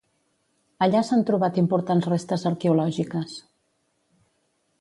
[0.85, 3.37] Allà s'han trobat importants restes arqueològiques.